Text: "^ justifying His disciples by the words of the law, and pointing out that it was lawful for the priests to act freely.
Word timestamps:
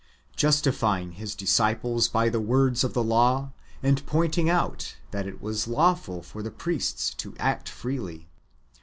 "^ 0.33 0.35
justifying 0.35 1.11
His 1.11 1.35
disciples 1.35 2.07
by 2.09 2.27
the 2.27 2.39
words 2.39 2.83
of 2.83 2.95
the 2.95 3.03
law, 3.03 3.51
and 3.83 4.03
pointing 4.07 4.49
out 4.49 4.95
that 5.11 5.27
it 5.27 5.39
was 5.43 5.67
lawful 5.67 6.23
for 6.23 6.41
the 6.41 6.49
priests 6.49 7.11
to 7.13 7.35
act 7.37 7.69
freely. 7.69 8.27